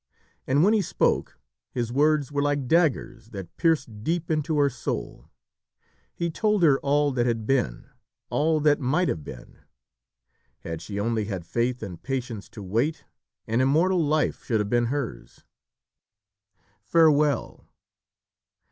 [0.47, 1.37] And when he spoke,
[1.69, 5.29] his words were like daggers that pierced deep into her soul.
[6.15, 7.87] He told her all that had been,
[8.31, 9.59] all that might have been.
[10.61, 13.05] Had she only had faith and patience to wait,
[13.45, 15.45] an immortal life should have been hers.
[16.81, 17.67] "Farewell!